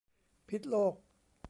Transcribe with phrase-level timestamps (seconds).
[0.47, 0.95] พิดโลก